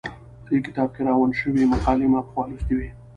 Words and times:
په 0.43 0.49
دې 0.53 0.59
کتاب 0.67 0.89
کې 0.95 1.01
راغونډې 1.07 1.35
شوې 1.41 1.71
مقالې 1.73 2.05
ما 2.13 2.19
پخوا 2.25 2.43
لوستې 2.49 2.73
وې. 2.77 2.89